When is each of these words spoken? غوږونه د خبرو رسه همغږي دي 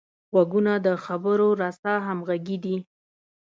غوږونه 0.33 0.73
د 0.85 0.87
خبرو 1.05 1.47
رسه 1.61 1.93
همغږي 2.07 2.57
دي 2.63 2.77